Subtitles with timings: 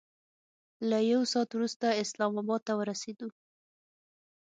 [0.89, 3.29] له یو ساعت وروسته اسلام اباد ته ورسېدو.